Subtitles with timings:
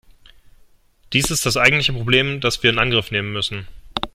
[1.13, 3.67] Dies ist das eigentliche Problem, das wir in Angriff nehmen müssen.